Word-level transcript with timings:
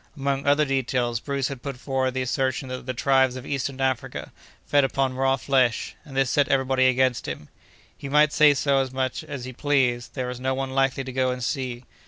Among 0.17 0.47
other 0.47 0.65
details, 0.65 1.19
Bruce 1.19 1.49
had 1.49 1.61
put 1.61 1.77
forward 1.77 2.15
the 2.15 2.23
assertion 2.23 2.69
that 2.69 2.87
the 2.87 2.93
tribes 2.95 3.35
of 3.35 3.45
Eastern 3.45 3.79
Africa 3.79 4.31
fed 4.65 4.83
upon 4.83 5.13
raw 5.13 5.35
flesh, 5.35 5.95
and 6.03 6.17
this 6.17 6.31
set 6.31 6.47
everybody 6.47 6.87
against 6.87 7.27
him. 7.27 7.49
He 7.95 8.09
might 8.09 8.33
say 8.33 8.55
so 8.55 8.79
as 8.79 8.91
much 8.91 9.23
as 9.23 9.45
he 9.45 9.53
pleased; 9.53 10.15
there 10.15 10.25
was 10.27 10.39
no 10.39 10.55
one 10.55 10.71
likely 10.71 11.03
to 11.03 11.13
go 11.13 11.29
and 11.29 11.43
see! 11.43 11.83